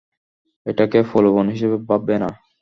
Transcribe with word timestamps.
এটাকে 0.65 0.99
প্রলোভন 1.09 1.45
হিসেবে 1.53 1.77
ভাববে 1.87 2.15
না। 2.21 2.29